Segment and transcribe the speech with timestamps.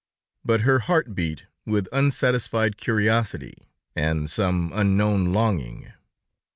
[0.43, 3.53] But her heart beat with unsatisfied curiosity,
[3.95, 5.93] and some unknown longing.